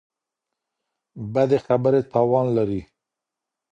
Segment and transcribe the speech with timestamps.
[1.33, 2.81] بدې خبرې تاوان لري.